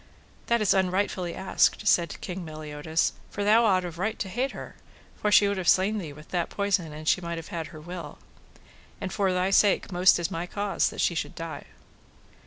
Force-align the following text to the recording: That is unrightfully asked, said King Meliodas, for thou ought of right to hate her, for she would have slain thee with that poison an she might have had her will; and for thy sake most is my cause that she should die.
That 0.47 0.61
is 0.61 0.73
unrightfully 0.73 1.35
asked, 1.35 1.85
said 1.87 2.19
King 2.21 2.43
Meliodas, 2.43 3.13
for 3.29 3.43
thou 3.43 3.65
ought 3.65 3.85
of 3.85 3.99
right 3.99 4.17
to 4.17 4.29
hate 4.29 4.49
her, 4.49 4.75
for 5.21 5.31
she 5.31 5.47
would 5.47 5.57
have 5.57 5.67
slain 5.69 5.99
thee 5.99 6.11
with 6.11 6.29
that 6.29 6.49
poison 6.49 6.91
an 6.91 7.05
she 7.05 7.21
might 7.21 7.37
have 7.37 7.49
had 7.49 7.67
her 7.67 7.79
will; 7.79 8.17
and 8.99 9.13
for 9.13 9.31
thy 9.31 9.51
sake 9.51 9.91
most 9.91 10.17
is 10.17 10.31
my 10.31 10.47
cause 10.47 10.89
that 10.89 11.01
she 11.01 11.13
should 11.13 11.35
die. 11.35 11.67